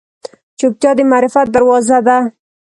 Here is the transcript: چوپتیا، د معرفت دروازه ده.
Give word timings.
چوپتیا، 0.59 0.91
د 0.97 0.99
معرفت 1.11 1.47
دروازه 1.55 1.99
ده. 2.07 2.17